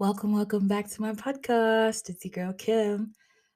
[0.00, 2.08] Welcome, welcome back to my podcast.
[2.08, 3.14] It's your girl Kim.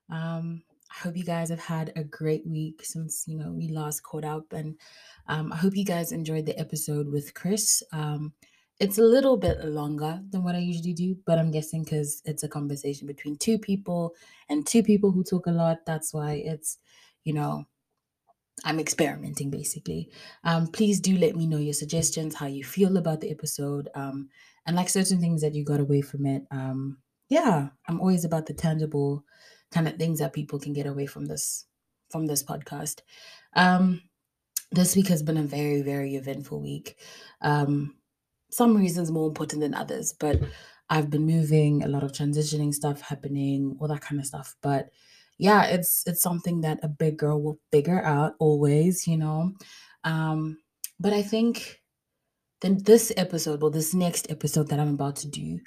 [0.08, 4.04] Um, I hope you guys have had a great week since you know we last
[4.04, 4.78] caught up, and
[5.26, 7.82] um, I hope you guys enjoyed the episode with Chris.
[7.92, 8.32] Um,
[8.78, 12.44] it's a little bit longer than what I usually do, but I'm guessing because it's
[12.44, 14.14] a conversation between two people
[14.48, 16.78] and two people who talk a lot, that's why it's
[17.24, 17.64] you know
[18.64, 20.10] I'm experimenting basically.
[20.44, 24.28] Um, please do let me know your suggestions, how you feel about the episode, um,
[24.68, 26.44] and like certain things that you got away from it.
[26.50, 26.98] Um,
[27.30, 29.24] yeah, I'm always about the tangible
[29.72, 31.64] kind of things that people can get away from this
[32.10, 33.00] from this podcast.
[33.54, 34.02] Um,
[34.70, 36.98] this week has been a very very eventful week.
[37.40, 37.96] Um,
[38.50, 40.38] some reasons more important than others, but
[40.90, 44.54] I've been moving, a lot of transitioning stuff happening, all that kind of stuff.
[44.62, 44.90] But
[45.38, 49.54] yeah, it's it's something that a big girl will figure out always, you know.
[50.04, 50.58] Um,
[51.00, 51.80] but I think
[52.60, 55.60] then this episode, well, this next episode that I'm about to do,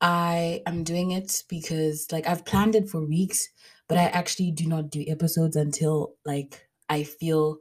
[0.00, 3.48] I am doing it because like I've planned it for weeks,
[3.88, 7.58] but I actually do not do episodes until like I feel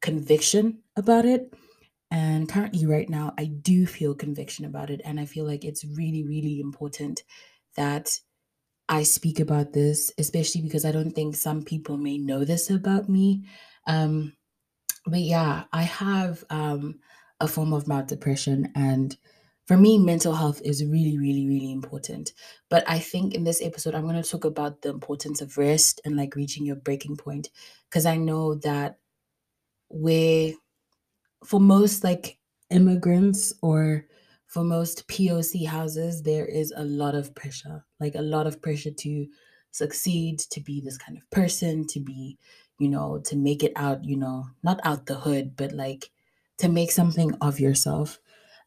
[0.00, 1.54] conviction about it.
[2.10, 5.00] And currently, right now, I do feel conviction about it.
[5.02, 7.22] And I feel like it's really, really important
[7.76, 8.18] that
[8.88, 13.08] I speak about this, especially because I don't think some people may know this about
[13.08, 13.44] me.
[13.86, 14.34] Um,
[15.06, 17.00] but yeah, I have um,
[17.42, 18.72] a form of mild depression.
[18.74, 19.16] And
[19.66, 22.32] for me, mental health is really, really, really important.
[22.70, 26.00] But I think in this episode, I'm going to talk about the importance of rest
[26.04, 27.50] and like reaching your breaking point.
[27.88, 28.98] Because I know that
[29.88, 30.52] where
[31.44, 32.38] for most like
[32.70, 34.06] immigrants or
[34.46, 38.90] for most POC houses, there is a lot of pressure, like a lot of pressure
[38.90, 39.26] to
[39.72, 42.38] succeed, to be this kind of person, to be,
[42.78, 46.11] you know, to make it out, you know, not out the hood, but like
[46.62, 48.18] to make something of yourself.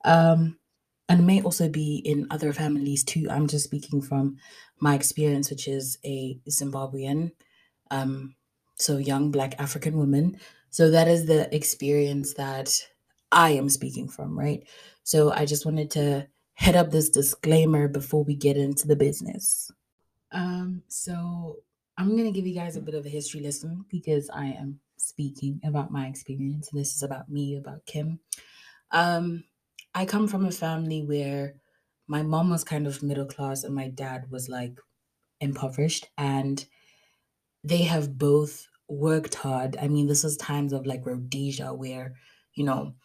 [0.03, 0.57] Um,
[1.07, 3.27] and may also be in other families too.
[3.29, 4.37] I'm just speaking from
[4.79, 7.31] my experience, which is a Zimbabwean,
[7.91, 8.35] um,
[8.77, 10.37] so young Black African woman.
[10.71, 12.75] So that is the experience that
[13.31, 14.67] I am speaking from, right?
[15.03, 19.71] So I just wanted to head up this disclaimer before we get into the business.
[20.31, 21.57] Um, so
[21.97, 25.59] I'm gonna give you guys a bit of a history lesson because I am speaking
[25.63, 26.69] about my experience.
[26.71, 28.19] This is about me, about Kim.
[28.91, 29.45] Um,
[29.93, 31.55] I come from a family where
[32.07, 34.79] my mom was kind of middle class and my dad was like
[35.39, 36.65] impoverished, and
[37.63, 39.77] they have both worked hard.
[39.81, 42.15] I mean, this was times of like Rhodesia where,
[42.53, 42.95] you know,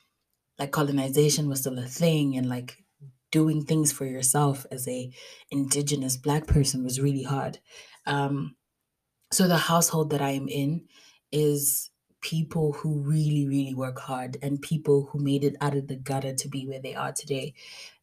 [0.58, 2.84] like colonization was still a thing and like
[3.30, 5.10] doing things for yourself as a
[5.50, 7.58] indigenous black person was really hard.
[8.06, 8.56] Um,
[9.32, 10.88] so the household that I am in
[11.32, 15.96] is people who really, really work hard and people who made it out of the
[15.96, 17.54] gutter to be where they are today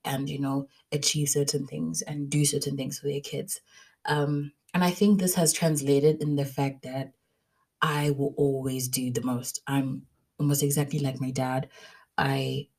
[0.03, 3.61] and, you know, achieve certain things and do certain things for their kids.
[4.05, 7.13] Um, and I think this has translated in the fact that
[7.81, 9.61] I will always do the most.
[9.67, 10.07] I'm
[10.39, 11.69] almost exactly like my dad.
[12.17, 12.69] I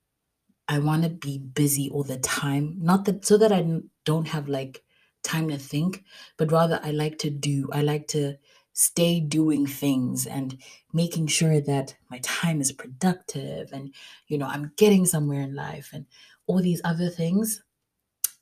[0.69, 4.49] I want to be busy all the time, not that so that I don't have
[4.49, 4.85] like
[5.23, 6.05] time to think,
[6.37, 7.69] but rather I like to do.
[7.73, 8.39] I like to
[8.79, 10.57] stay doing things and
[10.93, 13.93] making sure that my time is productive and
[14.29, 16.07] you know I'm getting somewhere in life and
[16.47, 17.63] all these other things.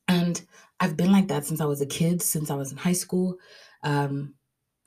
[0.09, 0.41] And
[0.79, 3.39] I've been like that since I was a kid, since I was in high school.
[3.83, 4.35] Um,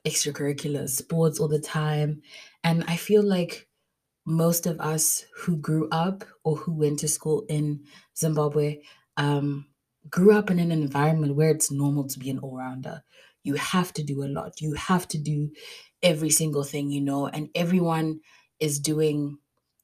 [0.05, 2.21] extracurricular sports all the time.
[2.63, 3.67] And I feel like
[4.25, 7.83] most of us who grew up or who went to school in
[8.17, 8.79] Zimbabwe
[9.17, 9.67] um,
[10.09, 13.03] grew up in an environment where it's normal to be an all rounder.
[13.44, 15.51] You have to do a lot, you have to do
[16.01, 18.22] every single thing you know, and everyone
[18.59, 19.39] is doing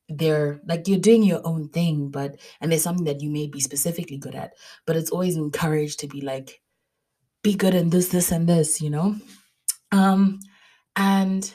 [0.09, 3.59] their like you're doing your own thing but and there's something that you may be
[3.59, 4.53] specifically good at
[4.85, 6.61] but it's always encouraged to be like
[7.43, 9.15] be good in this this and this you know
[9.91, 10.39] um,
[10.95, 11.53] and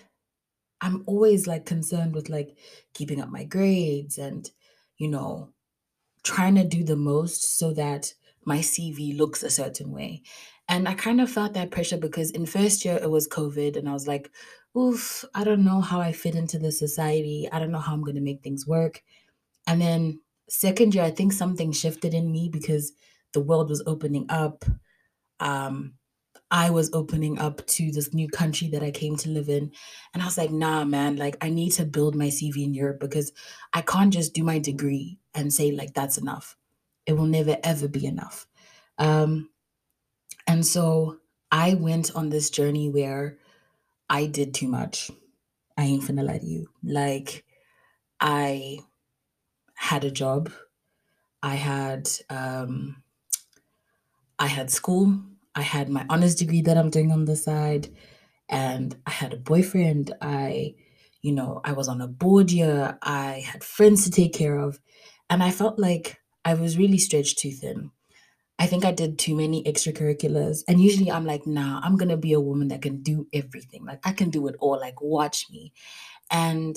[0.80, 2.56] I'm always like concerned with like
[2.94, 4.50] keeping up my grades and,
[4.98, 5.52] you know,
[6.24, 10.22] trying to do the most so that my CV looks a certain way.
[10.70, 13.88] And I kind of felt that pressure because in first year it was COVID and
[13.88, 14.30] I was like,
[14.78, 17.48] oof, I don't know how I fit into the society.
[17.50, 19.02] I don't know how I'm going to make things work.
[19.66, 22.92] And then second year, I think something shifted in me because
[23.32, 24.64] the world was opening up.
[25.40, 25.94] Um,
[26.52, 29.72] I was opening up to this new country that I came to live in.
[30.14, 33.00] And I was like, nah, man, like I need to build my CV in Europe
[33.00, 33.32] because
[33.72, 36.56] I can't just do my degree and say, like, that's enough.
[37.06, 38.46] It will never, ever be enough.
[38.98, 39.50] Um,
[40.50, 41.18] and so
[41.52, 43.38] I went on this journey where
[44.08, 45.08] I did too much.
[45.78, 46.66] I ain't finna lie to you.
[46.82, 47.44] Like,
[48.20, 48.80] I
[49.76, 50.50] had a job.
[51.40, 53.04] I had, um,
[54.40, 55.20] I had school,
[55.54, 57.94] I had my honors degree that I'm doing on the side,
[58.48, 60.12] and I had a boyfriend.
[60.20, 60.74] I,
[61.22, 64.80] you know, I was on a board year, I had friends to take care of,
[65.30, 67.92] and I felt like I was really stretched too thin.
[68.60, 70.64] I think I did too many extracurriculars.
[70.68, 73.86] And usually I'm like, nah, I'm going to be a woman that can do everything.
[73.86, 74.78] Like, I can do it all.
[74.80, 75.72] Like, watch me.
[76.30, 76.76] And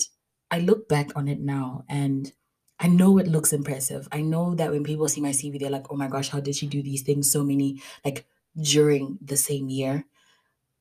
[0.51, 2.31] I look back on it now and
[2.79, 4.07] I know it looks impressive.
[4.11, 6.55] I know that when people see my CV, they're like, oh my gosh, how did
[6.55, 8.25] she do these things so many, like
[8.61, 10.05] during the same year?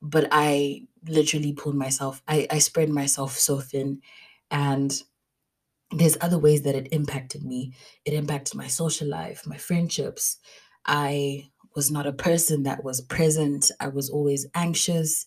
[0.02, 4.02] But I literally pulled myself, I, I spread myself so thin.
[4.50, 5.02] And
[5.90, 7.74] there's other ways that it impacted me.
[8.04, 10.38] It impacted my social life, my friendships.
[10.86, 13.70] I was not a person that was present.
[13.80, 15.26] I was always anxious.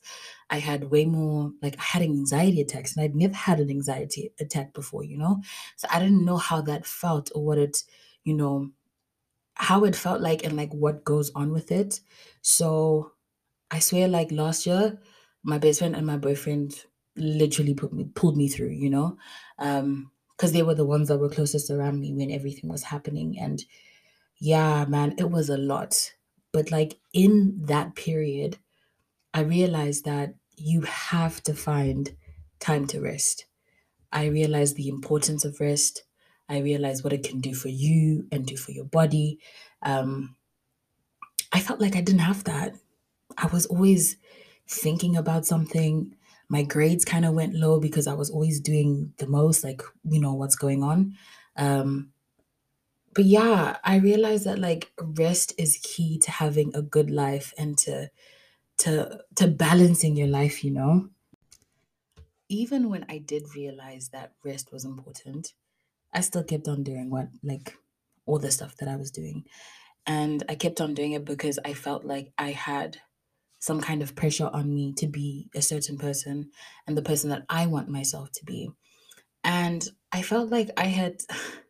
[0.49, 4.31] I had way more, like, I had anxiety attacks, and I'd never had an anxiety
[4.39, 5.41] attack before, you know?
[5.75, 7.83] So I didn't know how that felt or what it,
[8.23, 8.69] you know,
[9.55, 12.01] how it felt like and like what goes on with it.
[12.41, 13.13] So
[13.71, 14.99] I swear, like last year,
[15.43, 16.85] my best friend and my boyfriend
[17.17, 19.17] literally put me pulled me through, you know,
[19.59, 23.39] um, because they were the ones that were closest around me when everything was happening.
[23.39, 23.63] And
[24.39, 26.13] yeah, man, it was a lot.
[26.51, 28.57] But like in that period,
[29.33, 32.15] I realized that you have to find
[32.59, 33.45] time to rest.
[34.11, 36.03] I realized the importance of rest.
[36.49, 39.39] I realized what it can do for you and do for your body.
[39.81, 40.35] Um,
[41.51, 42.75] I felt like I didn't have that.
[43.37, 44.17] I was always
[44.67, 46.15] thinking about something.
[46.49, 50.19] My grades kind of went low because I was always doing the most, like, you
[50.19, 51.17] know, what's going on.
[51.57, 52.11] Um,
[53.15, 57.77] but yeah, I realized that like rest is key to having a good life and
[57.79, 58.11] to
[58.79, 61.09] to to balancing your life, you know.
[62.47, 65.53] Even when I did realize that rest was important,
[66.13, 67.77] I still kept on doing what like
[68.25, 69.45] all the stuff that I was doing.
[70.07, 73.01] And I kept on doing it because I felt like I had
[73.59, 76.51] some kind of pressure on me to be a certain person
[76.87, 78.71] and the person that I want myself to be.
[79.43, 81.21] And I felt like I had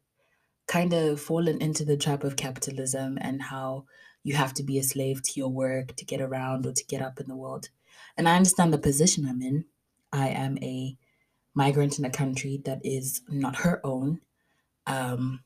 [0.68, 3.86] kind of fallen into the trap of capitalism and how
[4.24, 7.02] you have to be a slave to your work to get around or to get
[7.02, 7.70] up in the world.
[8.18, 9.66] And I understand the position I'm in.
[10.12, 10.98] I am a
[11.54, 14.22] migrant in a country that is not her own.
[14.88, 15.44] Um,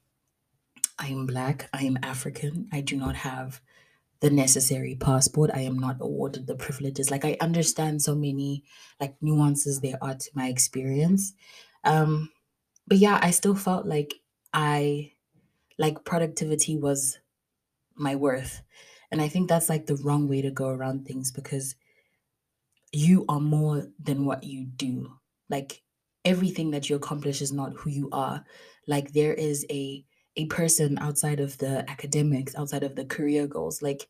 [0.97, 1.69] I am black.
[1.73, 2.67] I am African.
[2.71, 3.61] I do not have
[4.19, 5.49] the necessary passport.
[5.53, 7.09] I am not awarded the privileges.
[7.09, 8.63] Like I understand so many
[8.99, 11.33] like nuances there are to my experience.
[11.83, 12.29] Um,
[12.87, 14.15] but yeah, I still felt like
[14.53, 15.13] I
[15.77, 17.19] like productivity was
[17.95, 18.63] my worth.
[19.11, 21.75] And I think that's like the wrong way to go around things because
[22.91, 25.19] you are more than what you do.
[25.49, 25.83] Like
[26.25, 28.45] everything that you accomplish is not who you are.
[28.87, 30.05] Like there is a
[30.35, 33.81] a person outside of the academics, outside of the career goals.
[33.81, 34.07] Like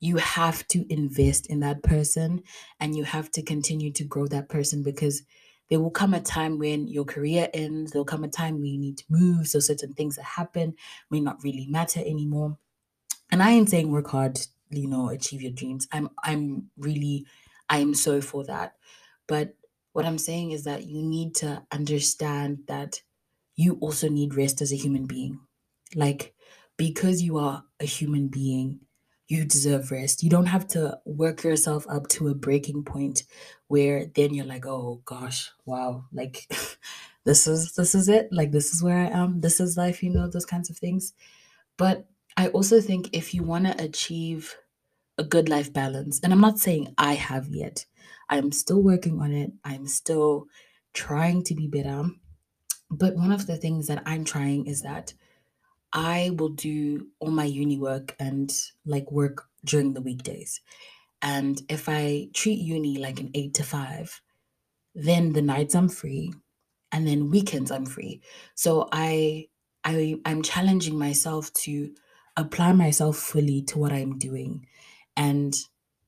[0.00, 2.42] you have to invest in that person
[2.80, 5.22] and you have to continue to grow that person because
[5.68, 8.78] there will come a time when your career ends, there'll come a time when you
[8.78, 10.76] need to move, so certain things that happen
[11.10, 12.58] may not really matter anymore.
[13.30, 14.40] And I ain't saying work hard,
[14.70, 15.88] you know, achieve your dreams.
[15.92, 17.26] I'm I'm really
[17.68, 18.76] I am so for that.
[19.26, 19.56] But
[19.92, 23.02] what I'm saying is that you need to understand that
[23.56, 25.40] you also need rest as a human being.
[25.94, 26.34] Like
[26.76, 28.85] because you are a human being,
[29.28, 30.22] you deserve rest.
[30.22, 33.24] You don't have to work yourself up to a breaking point
[33.68, 36.46] where then you're like, "Oh gosh, wow, like
[37.24, 38.28] this is this is it.
[38.32, 39.40] Like this is where I am.
[39.40, 41.12] This is life, you know, those kinds of things."
[41.76, 44.56] But I also think if you want to achieve
[45.18, 47.86] a good life balance, and I'm not saying I have yet.
[48.28, 49.52] I'm still working on it.
[49.64, 50.46] I'm still
[50.94, 52.10] trying to be better.
[52.90, 55.14] But one of the things that I'm trying is that
[55.92, 58.52] I will do all my uni work and
[58.84, 60.60] like work during the weekdays.
[61.22, 64.22] And if I treat uni like an eight to five,
[64.94, 66.32] then the nights I'm free
[66.92, 68.22] and then weekends I'm free.
[68.54, 69.48] So I
[69.84, 71.94] I I'm challenging myself to
[72.36, 74.66] apply myself fully to what I'm doing
[75.16, 75.54] and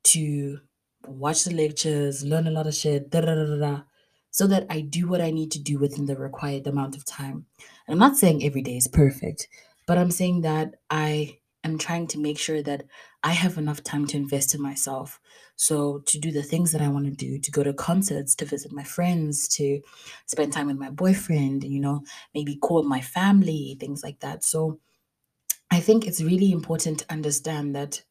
[0.04, 0.60] to
[1.06, 3.82] watch the lectures, learn a lot of shit, da da da da,
[4.30, 7.46] so that I do what I need to do within the required amount of time.
[7.86, 9.48] And I'm not saying every day is perfect,
[9.88, 12.84] but I'm saying that I am trying to make sure that
[13.24, 15.20] I have enough time to invest in myself.
[15.56, 18.46] So, to do the things that I want to do, to go to concerts, to
[18.46, 19.82] visit my friends, to
[20.26, 22.04] spend time with my boyfriend, you know,
[22.34, 24.44] maybe call my family, things like that.
[24.44, 24.80] So,
[25.70, 28.02] I think it's really important to understand that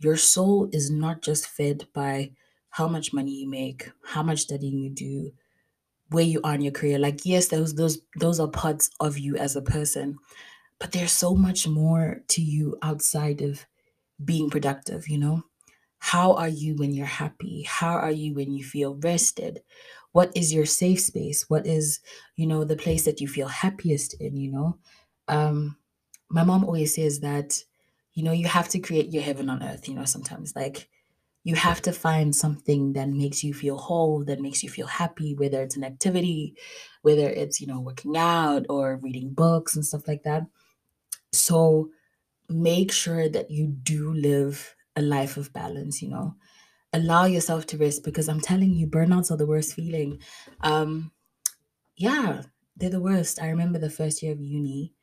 [0.00, 2.32] your soul is not just fed by
[2.70, 5.32] how much money you make, how much studying you do,
[6.10, 6.98] where you are in your career.
[6.98, 10.18] Like, yes, those those those are parts of you as a person,
[10.78, 13.66] but there's so much more to you outside of
[14.24, 15.42] being productive, you know?
[15.98, 17.62] How are you when you're happy?
[17.62, 19.62] How are you when you feel rested?
[20.12, 21.48] What is your safe space?
[21.48, 22.00] What is,
[22.36, 24.78] you know, the place that you feel happiest in, you know?
[25.28, 25.76] Um,
[26.28, 27.62] my mom always says that,
[28.14, 30.54] you know, you have to create your heaven on earth, you know, sometimes.
[30.54, 30.88] Like,
[31.44, 35.34] you have to find something that makes you feel whole, that makes you feel happy,
[35.34, 36.56] whether it's an activity,
[37.02, 40.44] whether it's, you know, working out or reading books and stuff like that.
[41.36, 41.90] So
[42.48, 46.36] make sure that you do live a life of balance, you know.
[46.92, 50.22] Allow yourself to rest because I'm telling you, burnouts are the worst feeling.
[50.62, 51.12] Um,
[51.96, 52.42] yeah,
[52.76, 53.40] they're the worst.
[53.40, 54.94] I remember the first year of uni,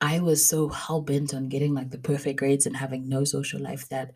[0.00, 3.60] I was so hell bent on getting like the perfect grades and having no social
[3.60, 4.14] life that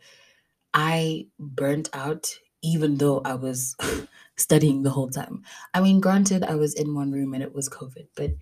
[0.75, 2.31] I burnt out
[2.62, 3.76] even though I was
[4.37, 5.45] studying the whole time.
[5.75, 8.33] I mean, granted, I was in one room and it was COVID, but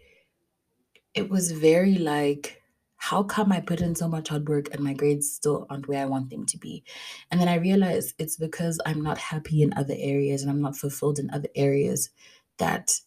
[1.15, 2.63] it was very like,
[2.99, 6.03] how come I put in so much hard work and my grades still aren't where
[6.03, 6.85] I want them to be?
[7.31, 10.77] And then I realized it's because I'm not happy in other areas and I'm not
[10.77, 12.11] fulfilled in other areas
[12.59, 13.01] that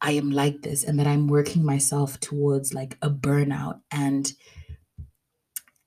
[0.00, 3.80] I am like this and that I'm working myself towards like a burnout.
[3.90, 4.32] And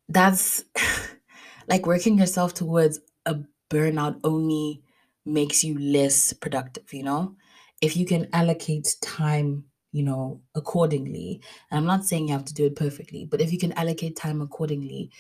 [0.10, 0.66] that's
[1.68, 3.38] like working yourself towards a
[3.70, 4.84] burnout only
[5.26, 7.36] makes you less productive, you know?
[7.80, 9.66] If you can allocate time,
[9.98, 13.52] you know, accordingly, and I'm not saying you have to do it perfectly, but if
[13.52, 15.12] you can allocate time accordingly,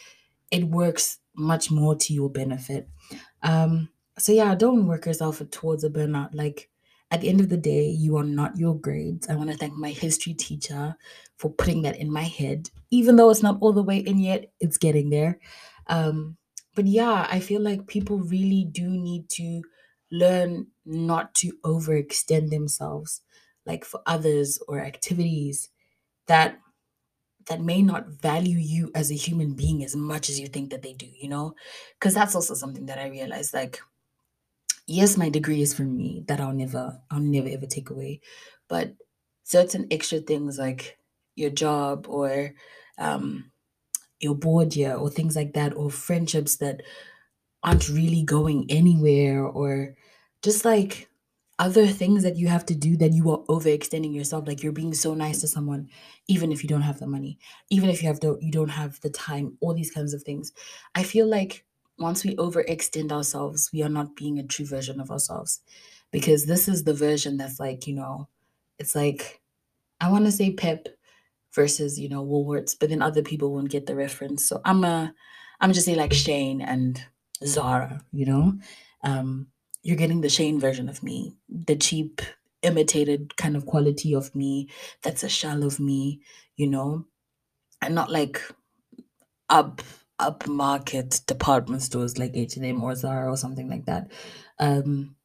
[0.52, 2.90] it works much more to your benefit.
[3.42, 6.30] Um, so yeah, don't work yourself towards a burnout.
[6.34, 6.70] Like
[7.12, 9.28] at the end of the day, you are not your grades.
[9.30, 10.96] I want to thank my history teacher
[11.38, 12.70] for putting that in my head.
[12.90, 15.40] Even though it's not all the way in yet, it's getting there.
[15.88, 16.38] Um,
[16.76, 19.64] but yeah, I feel like people really do need to
[20.12, 23.22] learn not to overextend themselves,
[23.68, 25.70] like for others or activities
[26.28, 26.60] that
[27.48, 30.82] that may not value you as a human being as much as you think that
[30.84, 31.56] they do, you know?
[32.00, 33.80] Because that's also something that I realized like
[34.88, 38.22] yes, my degree is for me that I'll never I'll never ever take away.
[38.68, 38.96] But
[39.44, 40.98] certain extra things like
[41.36, 42.54] your job or
[42.98, 43.52] um
[44.22, 46.82] your board year or things like that or friendships that
[47.64, 49.96] aren't really going anywhere or
[50.44, 51.10] just like
[51.60, 54.94] other things that you have to do that you are overextending yourself like you're being
[54.94, 55.90] so nice to someone
[56.28, 57.40] even if you don't have the money
[57.72, 60.52] even if you have the you don't have the time all these kinds of things.
[60.96, 61.66] I feel like
[61.98, 65.62] once we overextend ourselves we are not being a true version of ourselves.
[66.12, 68.28] Because this is the version that's like you know
[68.80, 69.42] it's like
[70.00, 70.88] i want to say pep
[71.54, 74.48] versus you know woolworths but then other people won't get the reference.
[74.48, 75.14] So i'm a
[75.60, 77.04] i'm just saying like Shein and
[77.44, 78.54] zara you know?
[79.04, 79.48] Um
[79.84, 82.22] you're getting the Shein version of me, the cheap,
[82.64, 84.70] imitated kind of quality of me
[85.04, 86.22] that's a shell of me,
[86.56, 87.06] you know,
[87.82, 88.42] and not like
[89.50, 89.82] up
[90.20, 94.12] upmarket department stores like H&M or Zara or something like that.
[94.60, 95.16] Um,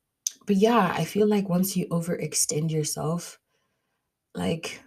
[0.47, 3.41] but yeah, I feel like once you overextend yourself,
[4.35, 4.83] like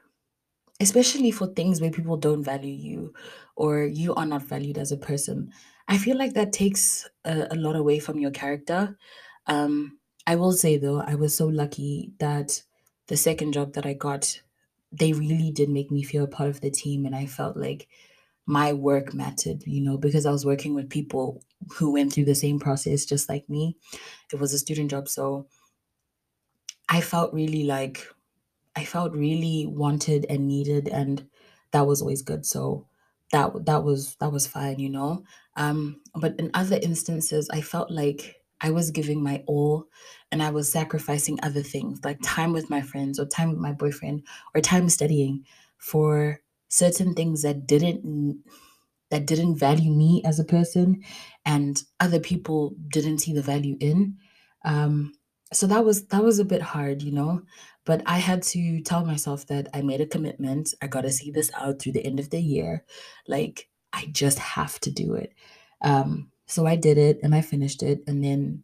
[0.79, 3.13] especially for things where people don't value you
[3.55, 5.51] or you are not valued as a person,
[5.87, 8.97] I feel like that takes a, a lot away from your character.
[9.47, 12.63] Um, I will say though, I was so lucky that
[13.07, 14.41] the second job that I got,
[14.91, 17.87] they really did make me feel a part of the team, and I felt like
[18.45, 21.43] my work mattered, you know, because I was working with people
[21.75, 23.77] who went through the same process just like me.
[24.33, 25.47] It was a student job, so
[26.89, 28.07] I felt really like
[28.75, 31.29] I felt really wanted and needed, and
[31.71, 32.45] that was always good.
[32.45, 32.87] So
[33.31, 35.25] that that was that was fine, you know.
[35.55, 39.85] Um, but in other instances, I felt like I was giving my all,
[40.31, 43.73] and I was sacrificing other things like time with my friends, or time with my
[43.73, 44.23] boyfriend,
[44.55, 45.45] or time studying
[45.77, 48.43] for certain things that didn't
[49.11, 51.03] that didn't value me as a person,
[51.45, 54.17] and other people didn't see the value in.
[54.63, 55.13] Um,
[55.53, 57.43] so that was that was a bit hard, you know.
[57.85, 60.73] But I had to tell myself that I made a commitment.
[60.81, 62.83] I got to see this out through the end of the year.
[63.27, 65.33] Like, I just have to do it.
[65.83, 68.03] Um, so I did it and I finished it.
[68.07, 68.63] And then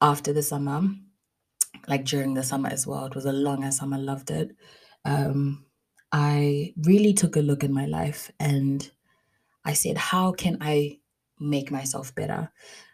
[0.00, 0.82] after the summer,
[1.88, 4.54] like during the summer as well, it was a long summer, loved it.
[5.04, 5.66] Um,
[6.12, 8.88] I really took a look in my life and
[9.64, 10.98] I said, how can I
[11.40, 12.50] make myself better?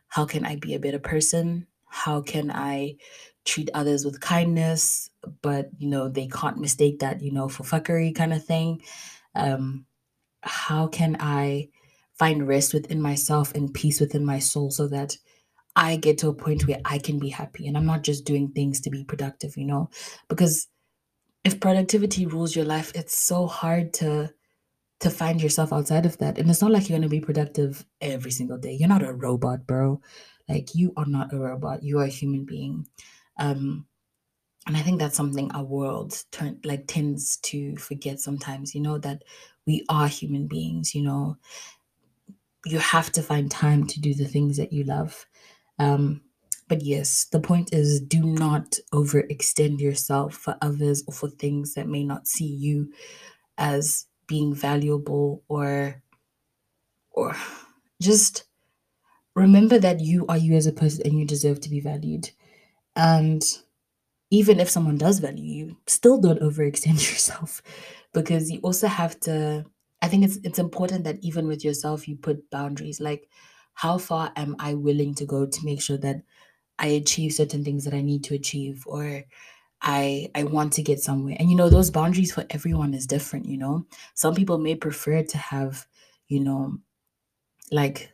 [0.08, 1.66] How can I be a better person?
[1.86, 2.96] How can I
[3.44, 5.10] treat others with kindness,
[5.42, 8.82] but you know, they can't mistake that, you know, for fuckery kind of thing?
[9.34, 9.86] Um,
[10.42, 11.68] how can I
[12.18, 15.16] find rest within myself and peace within my soul so that
[15.76, 18.48] I get to a point where I can be happy and I'm not just doing
[18.52, 19.90] things to be productive, you know?
[20.28, 20.68] Because
[21.44, 24.32] if productivity rules your life, it's so hard to
[25.00, 26.38] to find yourself outside of that.
[26.38, 28.72] And it's not like you're going to be productive every single day.
[28.72, 30.00] You're not a robot, bro.
[30.48, 31.82] Like you are not a robot.
[31.84, 32.86] You are a human being.
[33.38, 33.86] Um,
[34.66, 38.98] and I think that's something our world turn like tends to forget sometimes, you know,
[38.98, 39.22] that
[39.66, 41.36] we are human beings, you know.
[42.66, 45.26] You have to find time to do the things that you love.
[45.78, 46.22] Um,
[46.68, 51.88] but yes, the point is do not overextend yourself for others or for things that
[51.88, 52.92] may not see you
[53.58, 56.02] as being valuable or
[57.12, 57.34] or
[58.00, 58.44] just
[59.34, 62.30] remember that you are you as a person and you deserve to be valued.
[62.96, 63.42] And
[64.30, 67.62] even if someone does value you, still don't overextend yourself
[68.12, 69.64] because you also have to
[70.00, 73.28] I think it's it's important that even with yourself you put boundaries like
[73.74, 76.22] how far am I willing to go to make sure that
[76.78, 79.24] I achieve certain things that I need to achieve or
[79.82, 81.36] I I want to get somewhere.
[81.38, 83.86] And you know, those boundaries for everyone is different, you know.
[84.14, 85.86] Some people may prefer to have,
[86.28, 86.78] you know,
[87.70, 88.10] like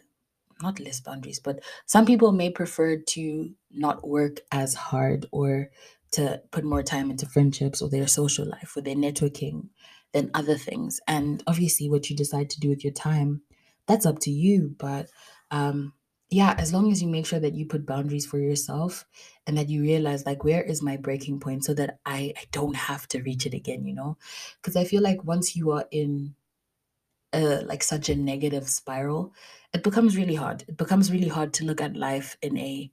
[0.62, 5.70] not less boundaries, but some people may prefer to not work as hard or
[6.12, 9.68] to put more time into friendships or their social life or their networking
[10.14, 11.02] than other things.
[11.09, 13.42] And obviously what you decide to do with your time,
[13.87, 14.75] that's up to you.
[14.78, 15.11] But
[15.52, 15.94] um
[16.30, 19.06] yeah, as long as you make sure that you put boundaries for yourself
[19.47, 22.75] and that you realize like where is my breaking point so that I, I don't
[22.76, 24.18] have to reach it again, you know?
[24.61, 26.35] Because I feel like once you are in
[27.33, 29.35] a like such a negative spiral,
[29.73, 30.64] it becomes really hard.
[30.68, 32.90] It becomes really hard to look at life in a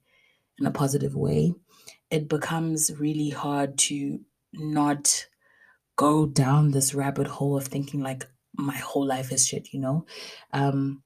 [0.58, 1.54] in a positive way.
[2.10, 4.20] It becomes really hard to
[4.52, 5.28] not
[5.96, 10.06] go down this rabbit hole of thinking like my whole life is shit, you know?
[10.52, 11.02] Um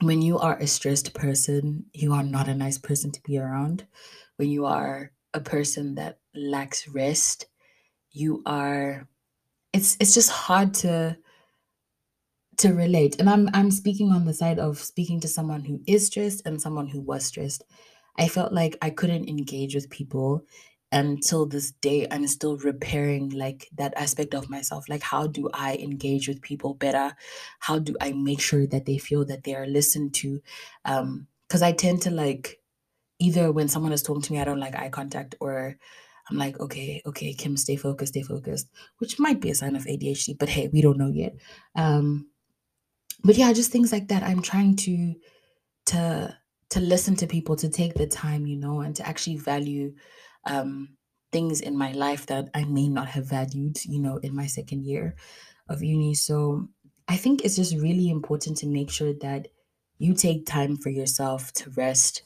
[0.00, 3.86] when you are a stressed person, you are not a nice person to be around.
[4.36, 7.46] When you are a person that lacks rest,
[8.12, 9.08] you are
[9.72, 11.16] it's it's just hard to
[12.58, 13.18] to relate.
[13.18, 16.60] And I'm I'm speaking on the side of speaking to someone who is stressed and
[16.60, 17.64] someone who was stressed.
[18.18, 20.44] I felt like I couldn't engage with people
[20.90, 22.06] until this day.
[22.10, 24.88] I'm still repairing like that aspect of myself.
[24.88, 27.14] Like how do I engage with people better?
[27.60, 30.40] How do I make sure that they feel that they are listened to?
[30.84, 32.60] Um, because I tend to like
[33.18, 35.76] either when someone is talking to me, I don't like eye contact or
[36.30, 39.84] I'm like, okay, okay, Kim, stay focused, stay focused, which might be a sign of
[39.84, 41.36] ADHD, but hey, we don't know yet.
[41.74, 42.28] Um,
[43.24, 44.22] but yeah, just things like that.
[44.22, 45.14] I'm trying to
[45.86, 46.38] to
[46.70, 49.94] to listen to people, to take the time, you know, and to actually value
[50.46, 50.96] um
[51.30, 54.84] things in my life that I may not have valued, you know, in my second
[54.84, 55.14] year
[55.68, 56.14] of uni.
[56.14, 56.68] So
[57.06, 59.48] I think it's just really important to make sure that
[59.98, 62.22] you take time for yourself to rest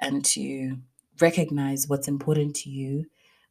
[0.00, 0.76] and to
[1.20, 3.06] recognize what's important to you,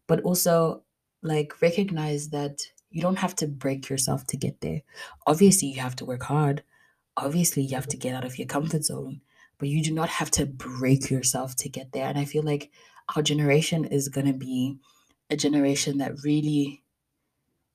[0.07, 0.83] but also
[1.21, 4.81] like recognize that you don't have to break yourself to get there.
[5.27, 6.63] Obviously, you have to work hard
[7.17, 9.21] obviously you have to get out of your comfort zone,
[9.57, 12.07] but you do not have to break yourself to get there.
[12.07, 12.71] And I feel like
[13.15, 14.77] our generation is going to be
[15.29, 16.83] a generation that really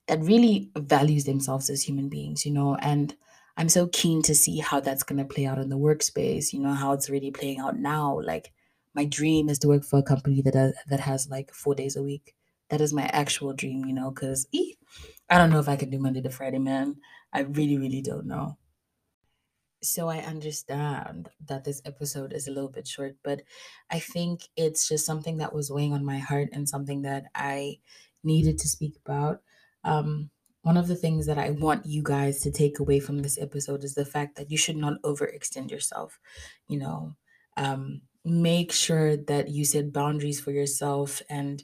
[0.07, 3.15] that really values themselves as human beings, you know, and
[3.57, 6.61] I'm so keen to see how that's going to play out in the workspace, you
[6.61, 8.21] know, how it's really playing out now.
[8.23, 8.53] Like
[8.95, 11.97] my dream is to work for a company that does, that has like 4 days
[11.97, 12.35] a week.
[12.71, 14.47] That is my actual dream, you know, cuz
[15.29, 16.97] I don't know if I can do Monday to Friday, man.
[17.33, 18.57] I really really don't know.
[19.83, 23.43] So I understand that this episode is a little bit short, but
[23.91, 27.79] I think it's just something that was weighing on my heart and something that I
[28.25, 29.43] needed to speak about.
[29.85, 30.31] Um,
[30.63, 33.85] one of the things that I want you guys to take away from this episode
[33.85, 36.19] is the fact that you should not overextend yourself.
[36.67, 37.17] You know,
[37.57, 41.63] um, make sure that you set boundaries for yourself and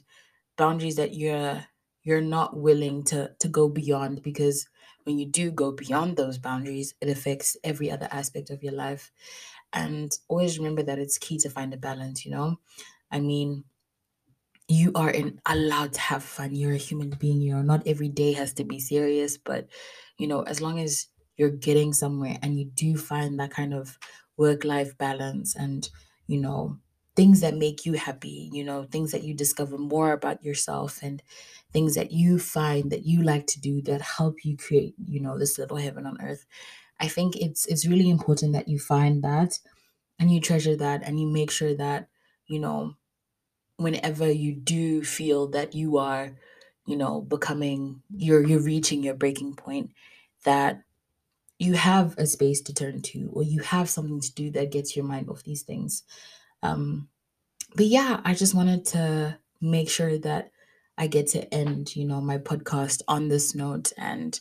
[0.57, 1.65] boundaries that you're
[2.03, 4.67] you're not willing to to go beyond because
[5.05, 9.11] when you do go beyond those boundaries, it affects every other aspect of your life.
[9.73, 12.59] And always remember that it's key to find a balance, you know?
[13.11, 13.65] I mean,
[14.67, 16.55] you are in, allowed to have fun.
[16.55, 19.67] You're a human being, you know, not every day has to be serious, but,
[20.17, 23.99] you know, as long as you're getting somewhere and you do find that kind of
[24.37, 25.89] work life balance and,
[26.27, 26.79] you know,
[27.15, 31.23] things that make you happy, you know, things that you discover more about yourself and
[31.71, 35.37] things that you find that you like to do that help you create, you know,
[35.37, 36.45] this little heaven on earth.
[36.99, 39.59] I think it's it's really important that you find that
[40.19, 42.09] and you treasure that and you make sure that,
[42.47, 42.95] you know,
[43.77, 46.37] whenever you do feel that you are,
[46.85, 49.91] you know, becoming you're you're reaching your breaking point
[50.43, 50.83] that
[51.59, 54.95] you have a space to turn to or you have something to do that gets
[54.95, 56.03] your mind off these things
[56.63, 57.09] um,
[57.75, 60.51] but yeah, I just wanted to make sure that
[60.97, 63.91] I get to end, you know, my podcast on this note.
[63.97, 64.39] And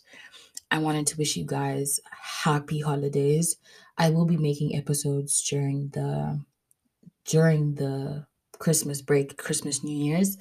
[0.71, 2.01] I wanted to wish you guys
[2.45, 3.57] happy holidays.
[3.99, 6.45] I will be making episodes during the
[7.25, 8.27] during the
[8.59, 10.37] Christmas break, Christmas New Year's,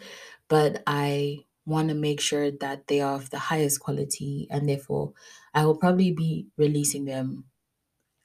[0.48, 5.14] but I want to make sure that they are of the highest quality and therefore
[5.54, 7.46] I will probably be releasing them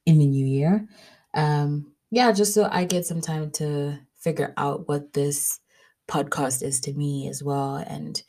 [0.07, 0.89] in the new year.
[1.35, 5.61] Um yeah, just so I get some time to figure out what this
[6.09, 8.23] podcast is to me as well and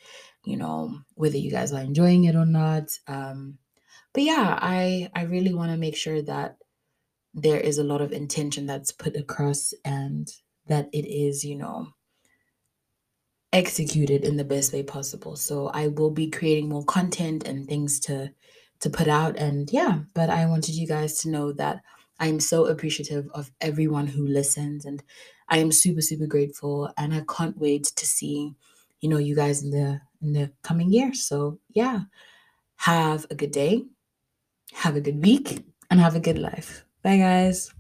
[0.46, 3.58] you know whether you guys are enjoying it or not um
[4.14, 6.58] but yeah i i really want to make sure that
[7.34, 10.28] there is a lot of intention that's put across and
[10.68, 11.88] that it is you know
[13.52, 15.36] executed in the best way possible.
[15.36, 18.32] So i will be creating more content and things to
[18.82, 21.82] to put out and yeah but i wanted you guys to know that
[22.20, 25.04] i'm so appreciative of everyone who listens and
[25.50, 28.54] I am super, super grateful and I can't wait to see,
[29.02, 31.14] you know, you guys in the in the coming year.
[31.14, 32.02] So yeah,
[32.78, 33.86] have a good day,
[34.74, 36.86] have a good week, and have a good life.
[37.04, 37.74] Bye guys.